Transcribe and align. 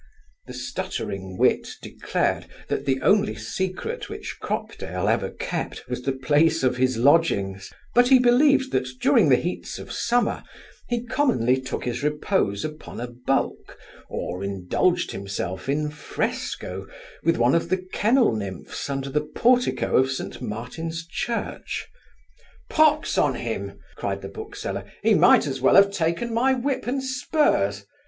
The 0.47 0.55
stuttering 0.55 1.37
wit 1.37 1.75
declared, 1.79 2.47
that 2.69 2.87
the 2.87 2.99
only 3.03 3.35
secret 3.35 4.09
which 4.09 4.39
Cropdale 4.41 5.07
ever 5.07 5.29
kept, 5.29 5.87
was 5.87 6.01
the 6.01 6.11
place 6.11 6.63
of 6.63 6.77
his 6.77 6.97
lodgings; 6.97 7.71
but 7.93 8.07
he 8.07 8.17
believed, 8.17 8.71
that, 8.71 8.87
during 8.99 9.29
the 9.29 9.35
heats 9.35 9.77
of 9.77 9.91
summer, 9.91 10.41
he 10.89 11.03
commonly 11.03 11.61
took 11.61 11.85
his 11.85 12.01
repose 12.01 12.65
upon 12.65 12.99
a 12.99 13.09
bulk, 13.11 13.77
or 14.09 14.43
indulged 14.43 15.11
himself, 15.11 15.69
in 15.69 15.91
fresco, 15.91 16.87
with 17.21 17.37
one 17.37 17.53
of 17.53 17.69
the 17.69 17.77
kennel 17.93 18.35
nymphs, 18.35 18.89
under 18.89 19.11
the 19.11 19.21
portico 19.21 19.97
of 19.97 20.09
St 20.11 20.41
Martin's 20.41 21.05
church. 21.05 21.87
'Pox 22.71 23.19
on 23.19 23.35
him! 23.35 23.77
(cried 23.97 24.23
the 24.23 24.29
bookseller) 24.29 24.83
he 25.03 25.13
might 25.13 25.45
as 25.45 25.61
well 25.61 25.75
have 25.75 25.91
taken 25.91 26.33
my 26.33 26.55
whip 26.55 26.87
and 26.87 27.03
spurs. 27.03 27.85